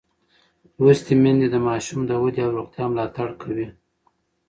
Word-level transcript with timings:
لوستې 0.81 1.13
میندې 1.23 1.47
د 1.51 1.55
ماشوم 1.67 1.99
د 2.05 2.11
ودې 2.21 2.41
او 2.45 2.51
روغتیا 2.57 2.85
ملاتړ 2.91 3.29
کوي. 3.41 3.67